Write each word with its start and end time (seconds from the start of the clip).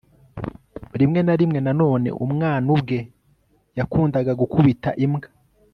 rimwe 0.99 1.19
na 1.23 1.33
rimwe, 1.39 1.59
nanone, 1.65 2.09
umwana 2.25 2.67
ubwe 2.75 2.97
yakundaga 3.77 4.31
gukubita 4.41 4.89
imbwa 5.05 5.29